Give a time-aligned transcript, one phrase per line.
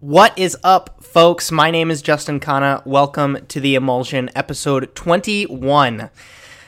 [0.00, 1.50] What is up, folks?
[1.50, 2.80] My name is Justin Kana.
[2.84, 6.10] Welcome to the Emulsion episode 21.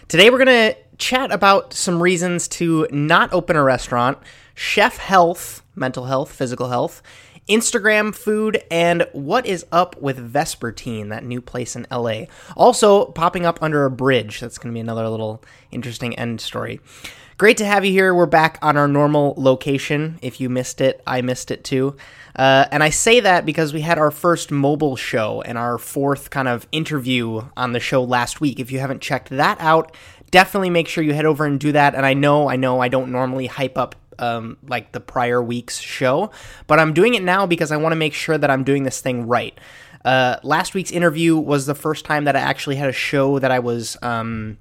[0.09, 4.19] Today we're going to chat about some reasons to not open a restaurant,
[4.57, 7.03] chef health, mental health, physical health,
[7.49, 12.23] Instagram food, and what is up with Vespertine, that new place in LA.
[12.57, 14.41] Also, popping up under a bridge.
[14.41, 15.41] That's going to be another little
[15.71, 16.81] interesting end story.
[17.41, 18.15] Great to have you here.
[18.15, 20.19] We're back on our normal location.
[20.21, 21.97] If you missed it, I missed it too.
[22.37, 26.29] Uh, and I say that because we had our first mobile show and our fourth
[26.29, 28.61] kind of interview on the show last week.
[28.61, 29.97] If you haven't checked that out,
[30.31, 31.95] definitely make sure you head over and do that.
[31.95, 35.79] And I know, I know I don't normally hype up um, like the prior week's
[35.79, 36.33] show,
[36.67, 39.01] but I'm doing it now because I want to make sure that I'm doing this
[39.01, 39.59] thing right.
[40.05, 43.51] Uh, last week's interview was the first time that I actually had a show that
[43.51, 43.97] I was.
[44.03, 44.59] Um,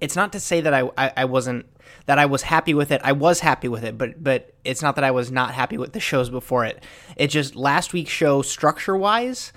[0.00, 1.66] it's not to say that I, I, I wasn't
[2.06, 3.00] that I was happy with it.
[3.04, 5.92] I was happy with it, but but it's not that I was not happy with
[5.92, 6.82] the shows before it.
[7.16, 9.52] It just last week's show structure wise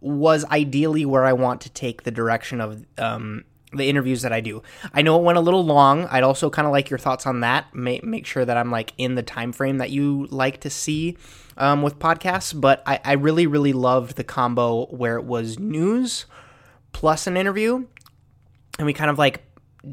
[0.00, 4.40] was ideally where I want to take the direction of um, the interviews that I
[4.40, 4.62] do.
[4.92, 6.06] I know it went a little long.
[6.06, 7.74] I'd also kind of like your thoughts on that.
[7.74, 11.16] Make make sure that I'm like in the time frame that you like to see
[11.56, 12.58] um, with podcasts.
[12.58, 16.26] But I, I really really loved the combo where it was news
[16.92, 17.86] plus an interview,
[18.78, 19.42] and we kind of like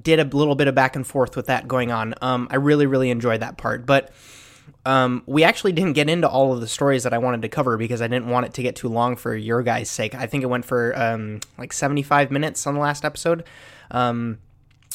[0.01, 2.13] did a little bit of back and forth with that going on.
[2.21, 3.85] Um, I really, really enjoyed that part.
[3.85, 4.11] But
[4.85, 7.77] um, we actually didn't get into all of the stories that I wanted to cover
[7.77, 10.15] because I didn't want it to get too long for your guys' sake.
[10.15, 13.43] I think it went for um, like 75 minutes on the last episode.
[13.91, 14.39] Um,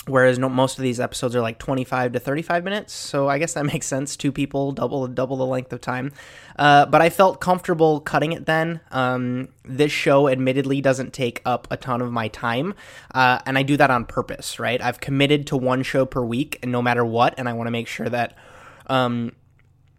[0.06, 2.92] whereas no, most of these episodes are like 25 to 35 minutes.
[2.92, 4.16] So i guess that makes sense.
[4.16, 6.12] Two people double double the length of time.
[6.56, 8.80] Uh, but i felt comfortable cutting it then.
[8.91, 12.74] Um, this show admittedly doesn't take up a ton of my time
[13.14, 14.80] uh, and i do that on purpose right?
[14.80, 17.70] I've committed to one show per week and no matter what and i want to
[17.70, 18.34] make sure that
[18.86, 19.32] um,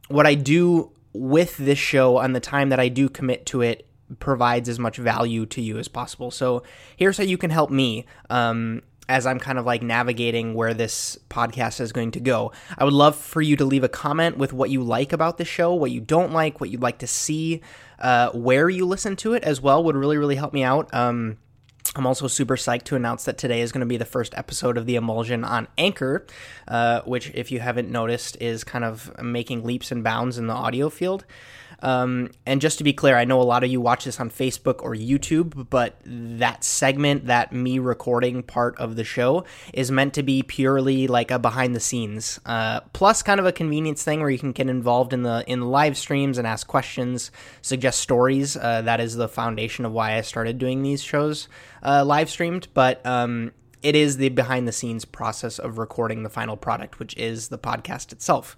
[0.07, 3.89] what i do with this show and the time that i do commit to it
[4.17, 6.31] provides as much value to you as possible.
[6.31, 6.63] So
[6.97, 8.05] here's how you can help me.
[8.29, 12.53] Um, as I'm kind of like navigating where this podcast is going to go.
[12.77, 15.45] I would love for you to leave a comment with what you like about the
[15.45, 17.61] show, what you don't like, what you'd like to see,
[17.97, 20.93] uh, where you listen to it as well would really, really help me out.
[20.93, 21.39] Um,
[21.95, 24.77] I'm also super psyched to announce that today is going to be the first episode
[24.77, 26.27] of the Emulsion on Anchor,
[26.67, 30.53] uh, which, if you haven't noticed, is kind of making leaps and bounds in the
[30.53, 31.25] audio field.
[31.81, 34.29] Um, and just to be clear, I know a lot of you watch this on
[34.29, 40.13] Facebook or YouTube, but that segment, that me recording part of the show, is meant
[40.15, 44.19] to be purely like a behind the scenes, uh, plus kind of a convenience thing
[44.19, 47.31] where you can get involved in the in live streams and ask questions,
[47.61, 48.57] suggest stories.
[48.57, 51.47] Uh, that is the foundation of why I started doing these shows
[51.83, 52.67] uh, live streamed.
[52.73, 53.51] But um,
[53.81, 57.57] it is the behind the scenes process of recording the final product, which is the
[57.57, 58.57] podcast itself.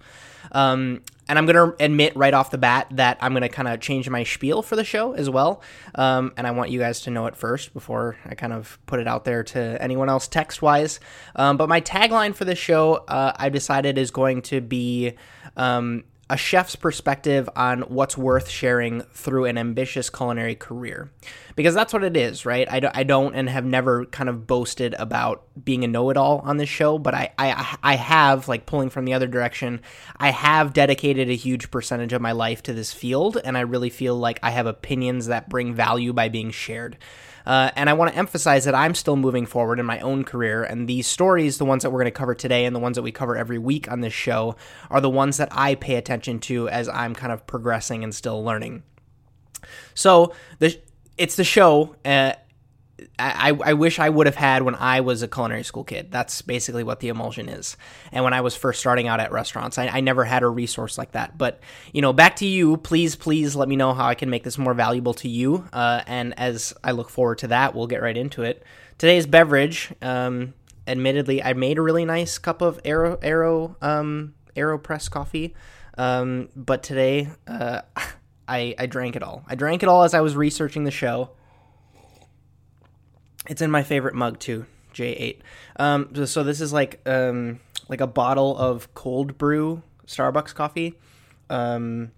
[0.52, 3.68] Um, and I'm going to admit right off the bat that I'm going to kind
[3.68, 5.62] of change my spiel for the show as well.
[5.96, 9.00] Um, and I want you guys to know it first before I kind of put
[9.00, 11.00] it out there to anyone else text wise.
[11.36, 15.14] Um, but my tagline for this show, uh, I decided is going to be
[15.56, 21.12] um, a chef's perspective on what's worth sharing through an ambitious culinary career.
[21.62, 22.68] Because that's what it is, right?
[22.68, 26.40] I, I don't and have never kind of boasted about being a know it all
[26.40, 29.82] on this show, but I, I, I have, like pulling from the other direction,
[30.18, 33.92] I have dedicated a huge percentage of my life to this field, and I really
[33.92, 36.98] feel like I have opinions that bring value by being shared.
[37.46, 40.64] Uh, and I want to emphasize that I'm still moving forward in my own career,
[40.64, 43.04] and these stories, the ones that we're going to cover today and the ones that
[43.04, 44.56] we cover every week on this show,
[44.90, 48.44] are the ones that I pay attention to as I'm kind of progressing and still
[48.44, 48.82] learning.
[49.94, 50.80] So the
[51.22, 51.96] it's the show.
[52.04, 52.34] Uh,
[53.20, 56.12] I, I wish I would have had when I was a culinary school kid.
[56.12, 57.78] That's basically what the emulsion is.
[58.12, 60.98] And when I was first starting out at restaurants, I, I never had a resource
[60.98, 61.38] like that.
[61.38, 61.60] But,
[61.94, 62.78] you know, back to you.
[62.78, 65.68] Please, please let me know how I can make this more valuable to you.
[65.72, 68.64] Uh, and as I look forward to that, we'll get right into it.
[68.98, 70.56] Today's beverage, um,
[70.88, 75.54] admittedly, I made a really nice cup of Aero, Aero, um, AeroPress coffee.
[75.98, 77.82] Um, but today, uh,
[78.52, 79.44] I, I drank it all.
[79.48, 81.30] I drank it all as I was researching the show.
[83.48, 85.40] It's in my favorite mug too, J8.
[85.78, 91.00] Um, so this is like um, like a bottle of cold brew Starbucks coffee.
[91.50, 92.12] Um,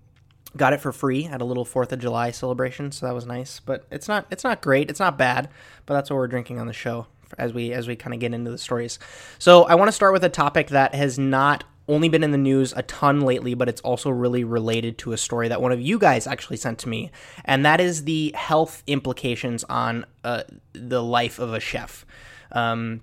[0.58, 3.60] got it for free at a little Fourth of July celebration, so that was nice.
[3.60, 4.90] But it's not it's not great.
[4.90, 5.50] It's not bad,
[5.86, 7.06] but that's what we're drinking on the show
[7.38, 8.98] as we as we kind of get into the stories.
[9.38, 12.38] So I want to start with a topic that has not only been in the
[12.38, 15.82] news a ton lately, but it's also really related to a story that one of
[15.82, 17.12] you guys actually sent to me,
[17.46, 20.44] and that is the health implications on uh,
[20.74, 22.06] the life of a chef.
[22.52, 23.02] Um,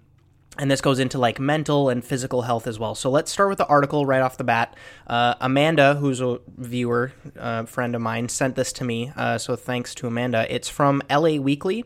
[0.59, 2.95] and this goes into like mental and physical health as well.
[2.95, 4.77] So let's start with the article right off the bat.
[5.07, 9.13] Uh, Amanda, who's a viewer, uh, friend of mine, sent this to me.
[9.17, 10.53] Uh, so thanks to Amanda.
[10.53, 11.85] It's from LA Weekly,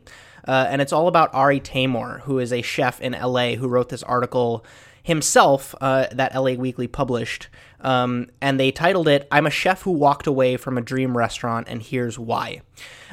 [0.48, 3.90] uh, and it's all about Ari Taymor, who is a chef in LA who wrote
[3.90, 4.64] this article
[5.04, 7.48] himself uh, that LA Weekly published.
[7.82, 11.68] Um, and they titled it, I'm a Chef Who Walked Away from a Dream Restaurant,
[11.68, 12.62] and Here's Why.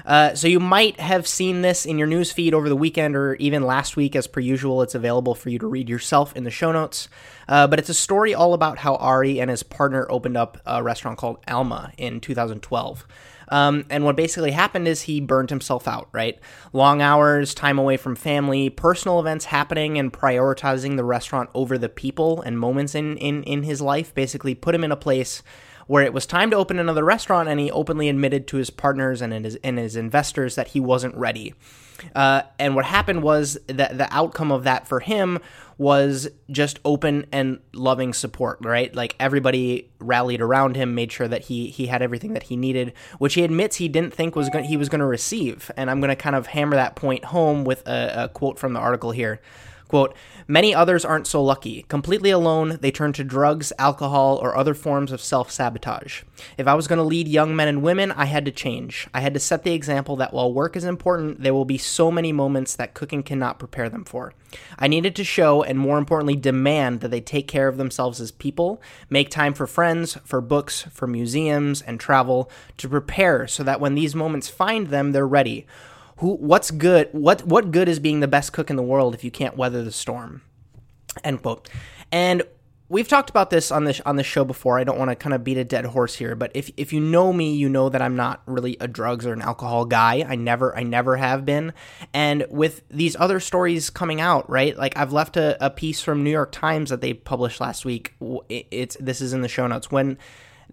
[0.06, 3.36] Uh, so you might have seen this in your news feed over the weekend or
[3.36, 4.82] even last week, as per usual.
[4.82, 7.10] It's available for you to read yourself in the show notes.
[7.50, 10.82] Uh, but it's a story all about how Ari and his partner opened up a
[10.82, 13.06] restaurant called Alma in 2012.
[13.52, 16.40] Um, and what basically happened is he burned himself out, right?
[16.72, 21.90] Long hours, time away from family, personal events happening, and prioritizing the restaurant over the
[21.90, 25.44] people and moments in, in, in his life basically put him in a place
[25.92, 29.22] where it was time to open another restaurant, and he openly admitted to his partners
[29.22, 31.54] and his, and his investors that he wasn't ready.
[32.16, 35.38] Uh, and what happened was that the outcome of that for him
[35.78, 38.96] was just open and loving support, right?
[38.96, 42.94] Like everybody rallied around him, made sure that he he had everything that he needed,
[43.20, 45.70] which he admits he didn't think was going he was going to receive.
[45.76, 48.72] And I'm going to kind of hammer that point home with a, a quote from
[48.72, 49.42] the article here.
[49.92, 50.16] Quote,
[50.48, 51.84] Many others aren't so lucky.
[51.90, 56.24] Completely alone, they turn to drugs, alcohol, or other forms of self sabotage.
[56.58, 59.10] If I was going to lead young men and women, I had to change.
[59.14, 62.10] I had to set the example that while work is important, there will be so
[62.10, 64.34] many moments that cooking cannot prepare them for.
[64.80, 68.32] I needed to show, and more importantly, demand that they take care of themselves as
[68.32, 73.82] people, make time for friends, for books, for museums, and travel, to prepare so that
[73.82, 75.68] when these moments find them, they're ready
[76.22, 79.24] who what's good what what good is being the best cook in the world if
[79.24, 80.44] you can't weather the storm?
[81.24, 81.68] End quote.
[82.12, 82.44] And
[82.90, 84.78] we've talked about this on this on this show before.
[84.78, 87.00] I don't want to kind of beat a dead horse here but if if you
[87.00, 90.24] know me you know that i'm not really a drugs or an alcohol guy.
[90.28, 91.74] I never i never have been.
[92.14, 96.24] And with these other stories coming out right like i've left a, a piece from
[96.24, 98.14] new york times that they published last week.
[98.48, 99.90] It's this is in the show notes.
[99.90, 100.20] When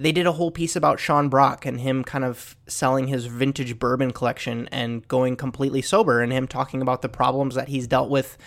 [0.00, 3.78] they did a whole piece about Sean Brock and him kind of selling his vintage
[3.78, 8.08] bourbon collection and going completely sober and him talking about the problems that he's dealt
[8.08, 8.38] with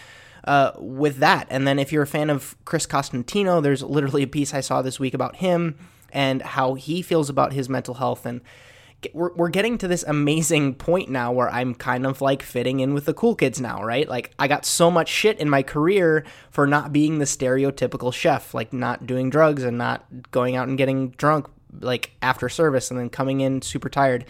[0.46, 1.48] uh, with that.
[1.50, 4.82] And then if you're a fan of Chris Cosentino, there's literally a piece I saw
[4.82, 5.78] this week about him
[6.12, 8.42] and how he feels about his mental health and
[9.14, 12.94] we're, we're getting to this amazing point now where I'm kind of like fitting in
[12.94, 14.08] with the cool kids now, right?
[14.08, 18.54] Like I got so much shit in my career for not being the stereotypical chef,
[18.54, 21.48] like not doing drugs and not going out and getting drunk
[21.80, 24.26] like after service and then coming in super tired.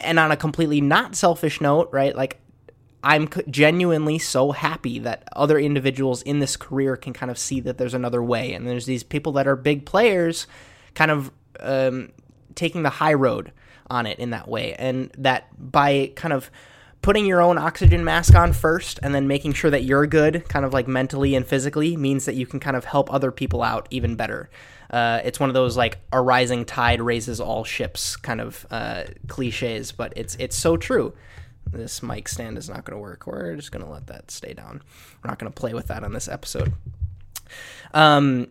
[0.00, 2.14] And on a completely not selfish note, right?
[2.14, 2.40] Like
[3.02, 7.78] I'm genuinely so happy that other individuals in this career can kind of see that
[7.78, 10.46] there's another way and there's these people that are big players
[10.94, 11.30] kind of
[11.60, 12.10] um,
[12.54, 13.52] taking the high road
[13.90, 14.74] on it in that way.
[14.74, 16.50] And that by kind of
[17.00, 20.64] putting your own oxygen mask on first and then making sure that you're good, kind
[20.64, 23.86] of like mentally and physically, means that you can kind of help other people out
[23.90, 24.50] even better.
[24.90, 29.04] Uh, it's one of those like a rising tide raises all ships kind of uh,
[29.28, 31.14] cliches, but it's it's so true.
[31.70, 33.26] This mic stand is not going to work.
[33.26, 34.82] We're just going to let that stay down.
[35.22, 36.72] We're not going to play with that on this episode.
[37.92, 38.48] Um,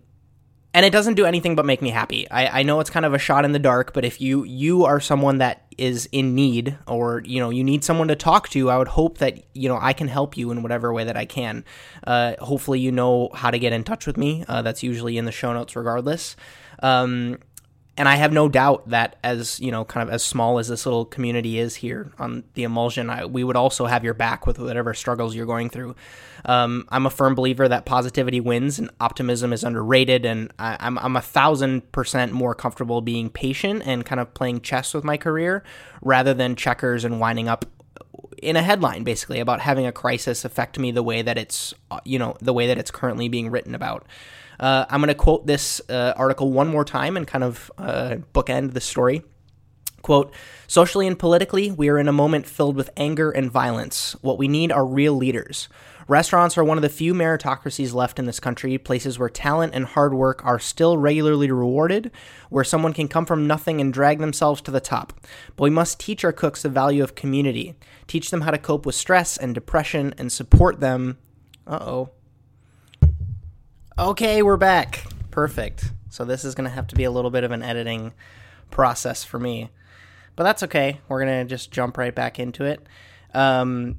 [0.77, 2.29] and it doesn't do anything but make me happy.
[2.29, 4.85] I, I know it's kind of a shot in the dark, but if you you
[4.85, 8.69] are someone that is in need or you know you need someone to talk to,
[8.69, 11.25] I would hope that you know I can help you in whatever way that I
[11.25, 11.65] can.
[12.06, 14.45] Uh, hopefully, you know how to get in touch with me.
[14.47, 16.35] Uh, that's usually in the show notes, regardless.
[16.83, 17.39] Um,
[17.97, 20.85] and I have no doubt that as you know, kind of as small as this
[20.85, 24.59] little community is here on the emulsion, I, we would also have your back with
[24.59, 25.95] whatever struggles you're going through.
[26.45, 30.99] Um, I'm a firm believer that positivity wins and optimism is underrated, and I, I'm
[30.99, 35.18] I'm a thousand percent more comfortable being patient and kind of playing chess with my
[35.18, 35.63] career
[36.01, 37.66] rather than checkers and winding up
[38.42, 41.73] in a headline basically about having a crisis affect me the way that it's
[42.06, 44.06] you know the way that it's currently being written about.
[44.59, 48.18] Uh, I'm going to quote this uh, article one more time and kind of uh,
[48.33, 49.23] bookend the story.
[50.02, 50.33] Quote,
[50.68, 54.16] socially and politically, we are in a moment filled with anger and violence.
[54.21, 55.68] What we need are real leaders.
[56.07, 59.85] Restaurants are one of the few meritocracies left in this country, places where talent and
[59.85, 62.11] hard work are still regularly rewarded,
[62.49, 65.19] where someone can come from nothing and drag themselves to the top.
[65.57, 67.76] But we must teach our cooks the value of community,
[68.07, 71.18] teach them how to cope with stress and depression, and support them.
[71.66, 72.09] Uh oh.
[73.99, 75.04] Okay, we're back.
[75.31, 75.92] Perfect.
[76.11, 78.13] So this is going to have to be a little bit of an editing
[78.69, 79.71] process for me.
[80.35, 81.01] But that's okay.
[81.09, 82.85] We're going to just jump right back into it.
[83.33, 83.97] Um,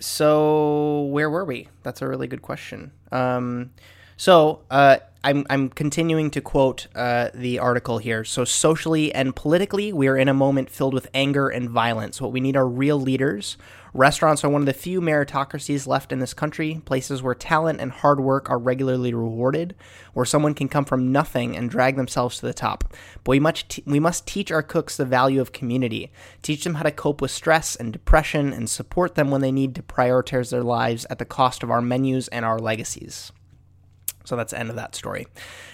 [0.00, 1.68] so where were we?
[1.82, 2.92] That's a really good question.
[3.10, 3.70] Um,
[4.16, 8.24] So, uh, I'm, I'm continuing to quote uh, the article here.
[8.24, 12.20] So, socially and politically, we are in a moment filled with anger and violence.
[12.20, 13.56] What we need are real leaders.
[13.94, 17.90] Restaurants are one of the few meritocracies left in this country, places where talent and
[17.90, 19.74] hard work are regularly rewarded,
[20.12, 22.92] where someone can come from nothing and drag themselves to the top.
[23.22, 26.74] But we must, t- we must teach our cooks the value of community, teach them
[26.74, 30.50] how to cope with stress and depression, and support them when they need to prioritize
[30.50, 33.32] their lives at the cost of our menus and our legacies.
[34.24, 35.26] So that's the end of that story.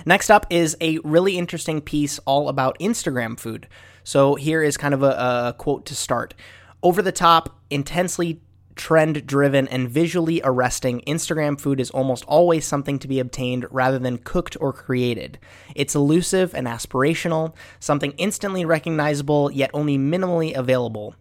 [0.05, 3.69] Next up is a really interesting piece all about Instagram food.
[4.03, 5.11] So here is kind of a,
[5.49, 6.35] a quote to start.
[6.83, 8.41] Over the top, intensely
[8.81, 13.99] trend driven, and visually arresting, Instagram food is almost always something to be obtained rather
[13.99, 15.39] than cooked or created.
[15.77, 21.15] It's elusive and aspirational, something instantly recognizable yet only minimally available.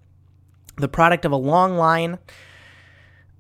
[0.77, 2.19] The product of a long line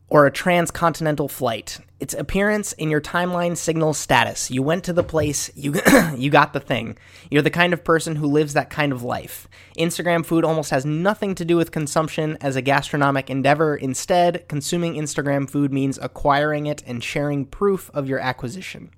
[0.09, 1.79] or a transcontinental flight.
[1.99, 4.49] Its appearance in your timeline signals status.
[4.49, 5.75] You went to the place, you
[6.15, 6.97] you got the thing.
[7.29, 9.47] You're the kind of person who lives that kind of life.
[9.77, 13.75] Instagram food almost has nothing to do with consumption as a gastronomic endeavor.
[13.75, 18.91] Instead, consuming Instagram food means acquiring it and sharing proof of your acquisition.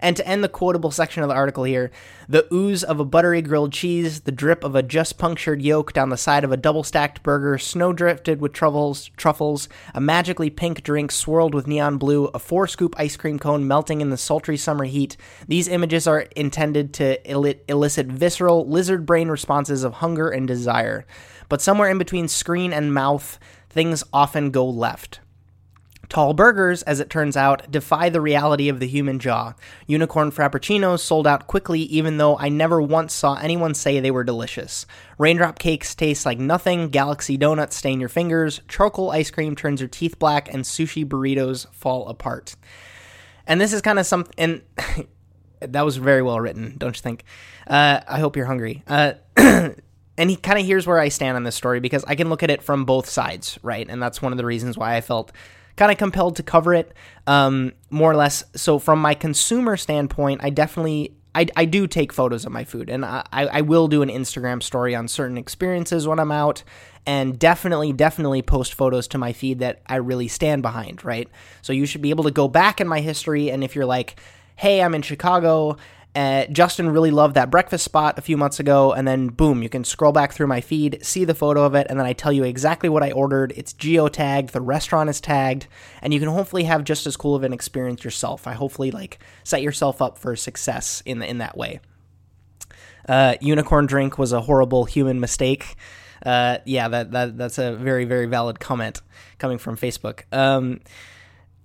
[0.00, 1.90] And to end the quotable section of the article here,
[2.28, 6.08] the ooze of a buttery grilled cheese, the drip of a just punctured yolk down
[6.08, 10.82] the side of a double stacked burger, snow drifted with truffles, truffles, a magically pink
[10.82, 14.56] drink swirled with neon blue, a four scoop ice cream cone melting in the sultry
[14.56, 15.16] summer heat.
[15.48, 21.06] These images are intended to elicit visceral, lizard brain responses of hunger and desire.
[21.48, 23.38] But somewhere in between screen and mouth,
[23.70, 25.20] things often go left.
[26.08, 29.54] Tall burgers, as it turns out, defy the reality of the human jaw.
[29.86, 34.24] Unicorn Frappuccinos sold out quickly, even though I never once saw anyone say they were
[34.24, 34.86] delicious.
[35.18, 39.88] Raindrop cakes taste like nothing, Galaxy donuts stain your fingers, charcoal ice cream turns your
[39.88, 42.54] teeth black, and sushi burritos fall apart.
[43.46, 44.62] And this is kind of something, and
[45.60, 47.24] that was very well written, don't you think?
[47.66, 48.82] Uh, I hope you're hungry.
[48.86, 52.28] Uh, and he kind of here's where I stand on this story because I can
[52.28, 53.86] look at it from both sides, right?
[53.88, 55.32] And that's one of the reasons why I felt
[55.76, 56.92] kind of compelled to cover it
[57.26, 58.44] um, more or less.
[58.54, 62.88] So from my consumer standpoint, I definitely I, I do take photos of my food,
[62.88, 66.62] and I, I will do an Instagram story on certain experiences when I'm out,
[67.04, 71.28] and definitely, definitely post photos to my feed that I really stand behind, right?
[71.60, 74.18] So you should be able to go back in my history, and if you're like,
[74.56, 75.76] hey, I'm in Chicago
[76.16, 79.68] uh, Justin really loved that breakfast spot a few months ago, and then boom, you
[79.68, 82.32] can scroll back through my feed, see the photo of it, and then I tell
[82.32, 83.52] you exactly what I ordered.
[83.54, 85.66] It's geo tagged, the restaurant is tagged,
[86.00, 88.46] and you can hopefully have just as cool of an experience yourself.
[88.46, 91.80] I hopefully like set yourself up for success in the, in that way.
[93.06, 95.76] Uh, unicorn drink was a horrible human mistake.
[96.24, 99.02] Uh, yeah, that, that that's a very very valid comment
[99.38, 100.22] coming from Facebook.
[100.32, 100.80] Um,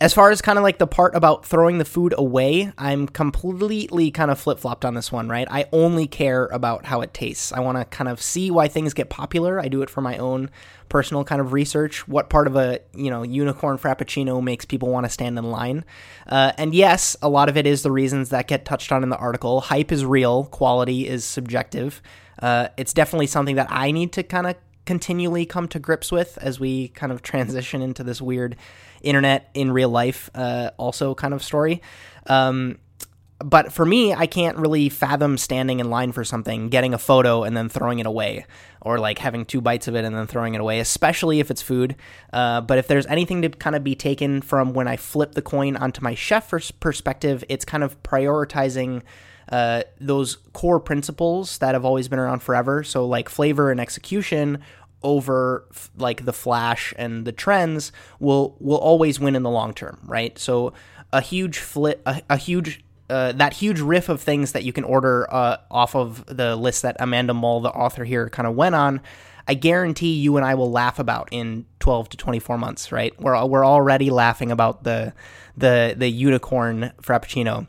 [0.01, 4.10] as far as kind of like the part about throwing the food away, I'm completely
[4.10, 5.48] kind of flip flopped on this one, right?
[5.51, 7.53] I only care about how it tastes.
[7.53, 9.60] I want to kind of see why things get popular.
[9.60, 10.50] I do it for my own
[10.89, 12.08] personal kind of research.
[12.08, 15.86] What part of a you know unicorn frappuccino makes people want to stand in line?
[16.25, 19.10] Uh, and yes, a lot of it is the reasons that get touched on in
[19.10, 19.62] the article.
[19.62, 22.01] Hype is real, quality is subjective.
[22.41, 24.55] Uh, it's definitely something that I need to kind of
[24.88, 28.55] continually come to grips with as we kind of transition into this weird
[29.03, 31.81] internet in real life uh, also kind of story.
[32.27, 32.77] Um,
[33.43, 37.43] but for me, I can't really fathom standing in line for something, getting a photo,
[37.43, 38.46] and then throwing it away,
[38.81, 41.62] or like having two bites of it and then throwing it away, especially if it's
[41.62, 41.96] food.
[42.31, 45.41] Uh, but if there's anything to kind of be taken from when I flip the
[45.41, 49.01] coin onto my chef perspective, it's kind of prioritizing
[49.51, 52.84] uh, those core principles that have always been around forever.
[52.84, 54.62] So, like flavor and execution
[55.03, 55.67] over
[55.98, 60.38] like the flash and the trends will will always win in the long term, right?
[60.38, 60.74] So
[61.13, 64.84] a huge flip, a, a huge uh, that huge riff of things that you can
[64.84, 68.75] order uh, off of the list that Amanda Mull, the author here, kind of went
[68.75, 69.01] on.
[69.48, 73.20] I guarantee you and I will laugh about in 12 to 24 months, right?
[73.20, 75.13] We're we're already laughing about the
[75.58, 77.67] the the unicorn frappuccino.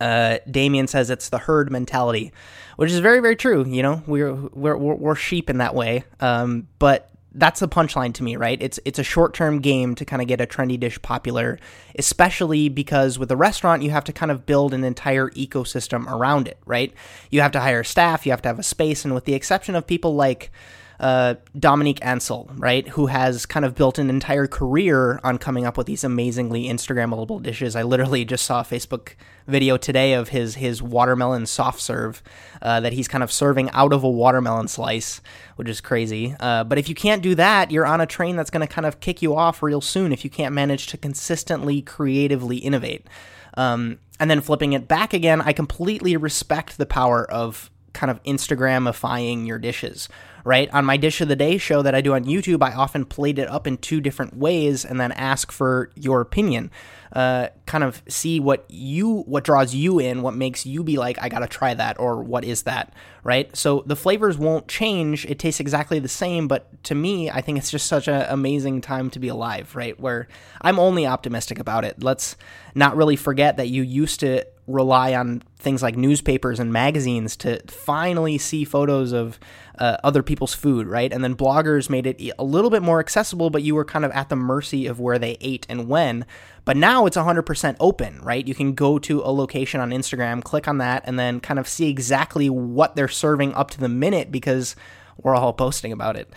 [0.00, 2.32] Uh, Damien says it's the herd mentality
[2.78, 3.66] which is very very true.
[3.66, 6.04] You know, we're we're we're, sheep in that way.
[6.20, 8.56] Um, but that's the punchline to me, right?
[8.62, 11.58] It's it's a short term game to kind of get a trendy dish popular,
[11.98, 16.46] especially because with a restaurant you have to kind of build an entire ecosystem around
[16.46, 16.94] it, right?
[17.30, 19.74] You have to hire staff, you have to have a space, and with the exception
[19.74, 20.52] of people like
[21.00, 25.76] uh, Dominique Ansel, right, who has kind of built an entire career on coming up
[25.76, 27.76] with these amazingly Instagrammable dishes.
[27.76, 29.14] I literally just saw a Facebook
[29.46, 32.22] video today of his his watermelon soft serve
[32.60, 35.20] uh, that he's kind of serving out of a watermelon slice,
[35.56, 36.34] which is crazy.
[36.40, 38.86] Uh, but if you can't do that, you're on a train that's going to kind
[38.86, 43.06] of kick you off real soon if you can't manage to consistently creatively innovate.
[43.54, 48.22] Um, and then flipping it back again, I completely respect the power of kind of
[48.22, 50.08] Instagramifying your dishes,
[50.44, 50.72] right?
[50.72, 53.38] On my Dish of the Day show that I do on YouTube, I often plate
[53.38, 56.70] it up in two different ways and then ask for your opinion.
[57.12, 61.16] Uh, kind of see what you what draws you in, what makes you be like,
[61.22, 62.92] I gotta try that, or what is that,
[63.24, 63.54] right?
[63.56, 65.24] So the flavors won't change.
[65.24, 68.82] It tastes exactly the same, but to me, I think it's just such an amazing
[68.82, 69.98] time to be alive, right?
[69.98, 70.28] Where
[70.60, 72.02] I'm only optimistic about it.
[72.02, 72.36] Let's
[72.74, 77.60] not really forget that you used to rely on things like newspapers and magazines to
[77.66, 79.40] finally see photos of
[79.78, 81.12] uh, other people's food, right?
[81.12, 84.10] And then bloggers made it a little bit more accessible, but you were kind of
[84.12, 86.26] at the mercy of where they ate and when.
[86.64, 88.46] But now it's 100% open, right?
[88.46, 91.66] You can go to a location on Instagram, click on that, and then kind of
[91.66, 94.76] see exactly what they're serving up to the minute because
[95.16, 96.30] we're all posting about it.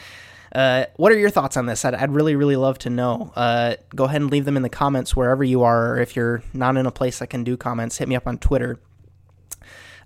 [0.51, 1.86] Uh, what are your thoughts on this?
[1.86, 3.31] I'd, I'd really, really love to know.
[3.36, 5.93] Uh, go ahead and leave them in the comments wherever you are.
[5.93, 8.38] Or if you're not in a place that can do comments, hit me up on
[8.38, 8.79] Twitter.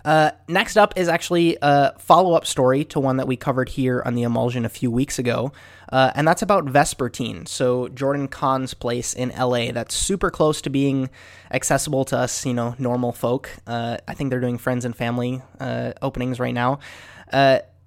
[0.06, 4.04] Uh, next up is actually a follow up story to one that we covered here
[4.06, 5.50] on the emulsion a few weeks ago,
[5.90, 7.48] uh, and that's about Vespertine.
[7.48, 11.10] So, Jordan Kahn's place in LA that's super close to being
[11.50, 13.50] accessible to us, you know, normal folk.
[13.66, 16.78] Uh, I think they're doing friends and family uh, openings right now.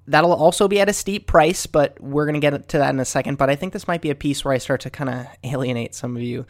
[0.09, 2.99] That'll also be at a steep price, but we're going to get to that in
[2.99, 3.37] a second.
[3.37, 5.93] But I think this might be a piece where I start to kind of alienate
[5.93, 6.47] some of you.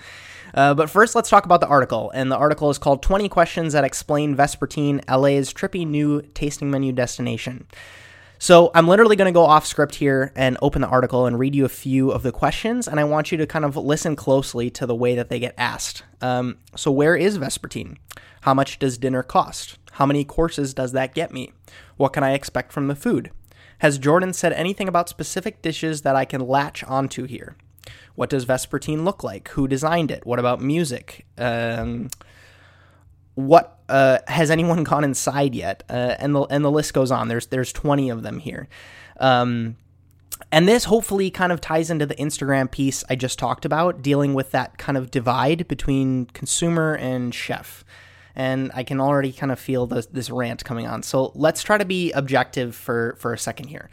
[0.54, 2.10] Uh, but first, let's talk about the article.
[2.12, 6.94] And the article is called 20 Questions That Explain Vespertine, LA's trippy new tasting menu
[6.94, 7.68] destination.
[8.42, 11.54] So I'm literally going to go off script here and open the article and read
[11.54, 14.70] you a few of the questions, and I want you to kind of listen closely
[14.72, 16.04] to the way that they get asked.
[16.22, 17.98] Um, so where is Vespertine?
[18.42, 19.78] How much does dinner cost?
[19.92, 21.52] How many courses does that get me?
[21.98, 23.32] What can I expect from the food?
[23.80, 27.56] Has Jordan said anything about specific dishes that I can latch onto here?
[28.16, 29.48] What does Vespertine look like?
[29.50, 30.26] Who designed it?
[30.26, 31.26] What about music?
[31.38, 32.10] Um,
[33.36, 35.84] what uh, has anyone gone inside yet?
[35.90, 37.30] Uh, and the and the list goes on.
[37.30, 38.68] There's there's 20 of them here.
[39.20, 39.78] Um,
[40.52, 44.34] and this hopefully kind of ties into the Instagram piece I just talked about, dealing
[44.34, 47.84] with that kind of divide between consumer and chef.
[48.36, 51.04] And I can already kind of feel this, this rant coming on.
[51.04, 53.90] So let's try to be objective for, for a second here.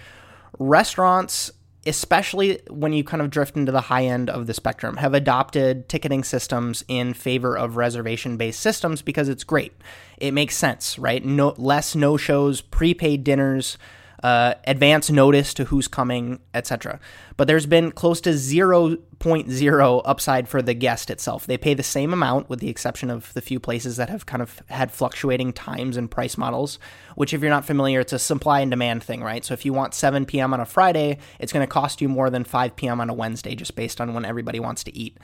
[0.59, 1.53] Restaurants
[1.87, 5.89] especially when you kind of drift into the high end of the spectrum, have adopted
[5.89, 9.73] ticketing systems in favor of reservation based systems because it's great.
[10.19, 11.25] It makes sense, right?
[11.25, 13.79] No less no shows, prepaid dinners,
[14.23, 16.99] uh, advance notice to who's coming, etc.
[17.37, 21.47] But there's been close to 0.0 upside for the guest itself.
[21.47, 24.43] They pay the same amount, with the exception of the few places that have kind
[24.43, 26.79] of had fluctuating times and price models.
[27.15, 29.45] Which, if you're not familiar, it's a supply and demand thing, right?
[29.45, 30.55] So if you want 7 p.m.
[30.55, 33.01] on a Friday, it's going to cost you more than 5 p.m.
[33.01, 35.19] on a Wednesday, just based on when everybody wants to eat.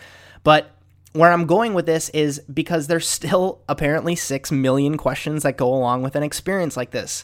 [0.45, 0.71] But
[1.13, 5.73] where I'm going with this is because there's still apparently 6 million questions that go
[5.73, 7.23] along with an experience like this.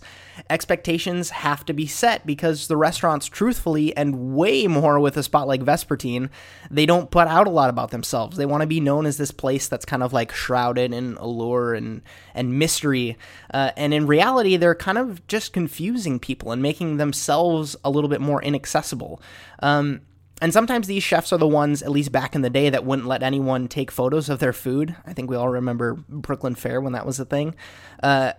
[0.51, 5.49] Expectations have to be set because the restaurants, truthfully, and way more with a spot
[5.49, 6.29] like Vespertine,
[6.71, 8.37] they don't put out a lot about themselves.
[8.37, 11.73] They want to be known as this place that's kind of like shrouded in allure
[11.73, 12.03] and,
[12.35, 13.17] and mystery.
[13.53, 18.11] Uh, and in reality, they're kind of just confusing people and making themselves a little
[18.11, 19.23] bit more inaccessible.
[19.61, 20.03] Um,
[20.41, 23.09] and sometimes these chefs are the ones, at least back in the day, that wouldn't
[23.09, 24.95] let anyone take photos of their food.
[25.05, 27.55] I think we all remember Brooklyn Fare when that was a thing.
[28.03, 28.35] Uh,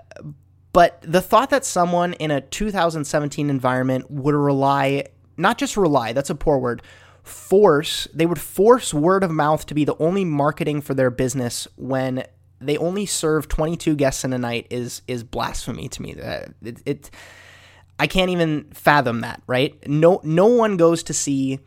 [0.71, 6.29] but the thought that someone in a 2017 environment would rely, not just rely, that's
[6.29, 6.81] a poor word,
[7.23, 11.67] force, they would force word of mouth to be the only marketing for their business
[11.75, 12.23] when
[12.61, 16.19] they only serve 22 guests in a night is is blasphemy to me.
[16.19, 17.11] Uh, it, it
[17.97, 19.75] I can't even fathom that, right?
[19.87, 21.59] No no one goes to see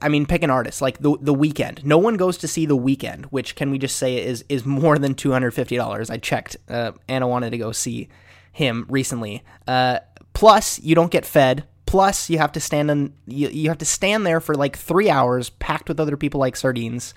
[0.00, 1.84] I mean, pick an artist like the the Weeknd.
[1.84, 4.98] No one goes to see the Weeknd, which can we just say is is more
[4.98, 6.10] than two hundred fifty dollars.
[6.10, 6.56] I checked.
[6.68, 8.08] Uh, Anna wanted to go see
[8.52, 9.42] him recently.
[9.66, 9.98] Uh,
[10.32, 11.64] plus, you don't get fed.
[11.86, 15.10] Plus, you have to stand in you, you have to stand there for like three
[15.10, 17.12] hours, packed with other people like sardines.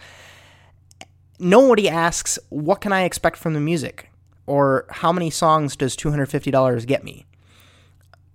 [1.40, 4.10] Nobody asks, "What can I expect from the music?"
[4.48, 7.27] or "How many songs does two hundred fifty dollars get me?"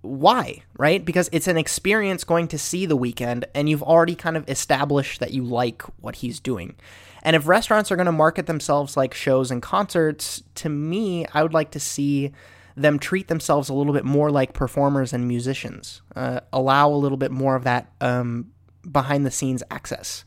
[0.03, 1.05] Why, right?
[1.05, 5.21] Because it's an experience going to see the Weeknd, and you've already kind of established
[5.21, 6.75] that you like what he's doing.
[7.23, 11.43] And if restaurants are going to market themselves like shows and concerts, to me, I
[11.45, 12.33] would like to see
[12.75, 17.19] them treat themselves a little bit more like performers and musicians, uh, allow a little
[17.19, 18.51] bit more of that um,
[18.91, 20.25] behind the scenes access.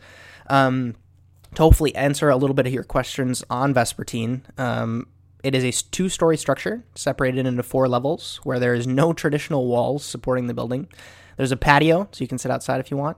[0.48, 0.96] Um,
[1.56, 5.08] to hopefully answer a little bit of your questions on Vespertine, um,
[5.46, 9.68] it is a two story structure separated into four levels where there is no traditional
[9.68, 10.88] walls supporting the building.
[11.38, 13.18] There's a patio, so you can sit outside if you want.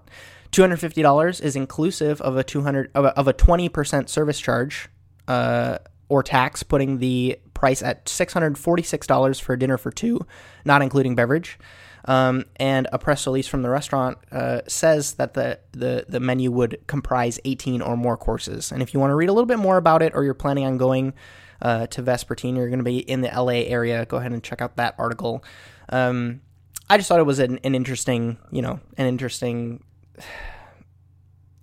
[0.52, 4.90] $250 is inclusive of a 200 of a, of a 20% service charge
[5.30, 5.78] uh,
[6.10, 10.20] or tax, putting the price at $646 for a dinner for two,
[10.66, 11.58] not including beverage.
[12.06, 16.52] Um, and a press release from the restaurant uh, says that the, the, the menu
[16.52, 18.72] would comprise 18 or more courses.
[18.72, 20.66] And if you want to read a little bit more about it or you're planning
[20.66, 21.14] on going
[21.62, 24.62] uh, to Vespertine, you're going to be in the LA area, go ahead and check
[24.62, 25.44] out that article.
[25.90, 26.42] Um,
[26.90, 29.84] I just thought it was an, an interesting, you know, an interesting.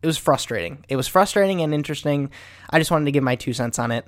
[0.03, 0.85] It was frustrating.
[0.89, 2.31] It was frustrating and interesting.
[2.69, 4.07] I just wanted to give my two cents on it.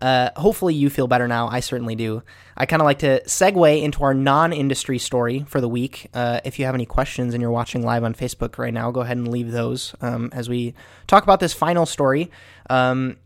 [0.00, 1.48] Uh, hopefully, you feel better now.
[1.48, 2.22] I certainly do.
[2.56, 6.08] I kind of like to segue into our non industry story for the week.
[6.14, 9.00] Uh, if you have any questions and you're watching live on Facebook right now, go
[9.00, 10.74] ahead and leave those um, as we
[11.06, 12.30] talk about this final story.
[12.70, 13.16] Um,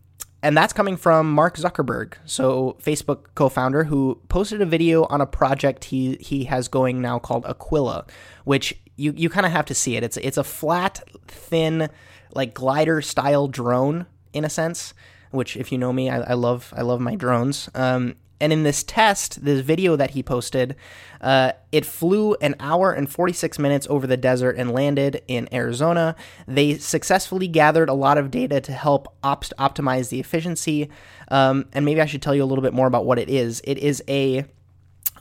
[0.43, 5.27] and that's coming from Mark Zuckerberg, so Facebook co-founder, who posted a video on a
[5.27, 8.07] project he he has going now called Aquila,
[8.45, 10.03] which you you kind of have to see it.
[10.03, 11.89] It's it's a flat, thin,
[12.35, 14.95] like glider style drone in a sense
[15.33, 17.69] which if you know me, I, I love I love my drones.
[17.75, 20.75] Um, and in this test, this video that he posted,
[21.21, 26.17] uh, it flew an hour and 46 minutes over the desert and landed in Arizona.
[26.49, 30.91] They successfully gathered a lot of data to help op- optimize the efficiency.
[31.29, 33.63] Um, and maybe I should tell you a little bit more about what it is.
[33.63, 34.45] It is a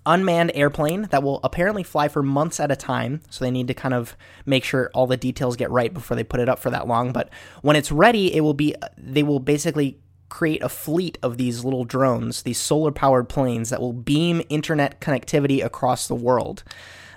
[0.04, 3.22] unmanned airplane that will apparently fly for months at a time.
[3.30, 6.24] So they need to kind of make sure all the details get right before they
[6.24, 7.14] put it up for that long.
[7.14, 7.30] But
[7.62, 10.00] when it's ready, it will be, they will basically
[10.32, 15.02] create a fleet of these little drones, these solar powered planes that will beam internet
[15.02, 16.64] connectivity across the world.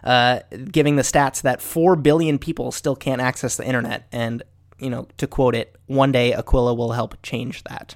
[0.02, 4.06] Uh, giving the stats that 4 billion people still can't access the internet.
[4.12, 4.42] And,
[4.78, 7.94] you know, to quote it, one day Aquila will help change that.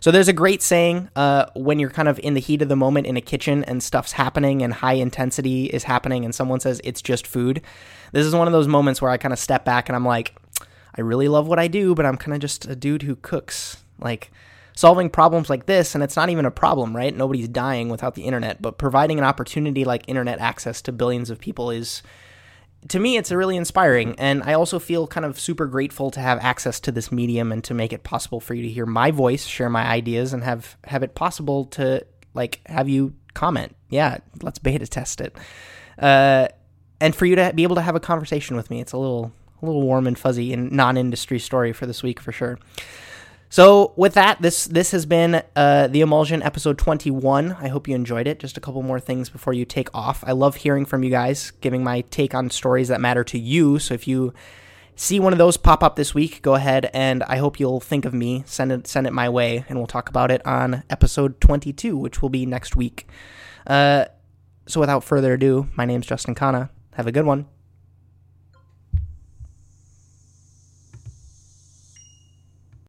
[0.00, 2.76] So there's a great saying uh, when you're kind of in the heat of the
[2.76, 6.80] moment in a kitchen and stuff's happening and high intensity is happening and someone says
[6.84, 7.60] it's just food.
[8.12, 10.34] This is one of those moments where I kind of step back and I'm like,
[10.96, 13.82] I really love what I do, but I'm kind of just a dude who cooks.
[13.98, 14.30] Like
[14.74, 17.16] solving problems like this, and it's not even a problem, right?
[17.16, 21.40] Nobody's dying without the internet, but providing an opportunity like internet access to billions of
[21.40, 22.02] people is
[22.88, 24.14] to me, it's really inspiring.
[24.18, 27.64] And I also feel kind of super grateful to have access to this medium and
[27.64, 30.76] to make it possible for you to hear my voice, share my ideas, and have,
[30.84, 33.74] have it possible to like have you comment.
[33.88, 35.36] Yeah, let's beta test it.
[35.98, 36.48] Uh,
[37.00, 38.80] and for you to be able to have a conversation with me.
[38.80, 42.32] It's a little, a little warm and fuzzy and non-industry story for this week for
[42.32, 42.58] sure.
[43.48, 47.52] So with that, this this has been uh, the Emulsion episode 21.
[47.52, 48.40] I hope you enjoyed it.
[48.40, 50.24] Just a couple more things before you take off.
[50.26, 53.78] I love hearing from you guys, giving my take on stories that matter to you.
[53.78, 54.34] So if you
[54.96, 58.04] see one of those pop up this week, go ahead and I hope you'll think
[58.04, 58.42] of me.
[58.46, 62.20] Send it send it my way, and we'll talk about it on episode 22, which
[62.20, 63.06] will be next week.
[63.66, 64.06] Uh,
[64.66, 66.70] so without further ado, my name's Justin Kana.
[66.94, 67.46] Have a good one.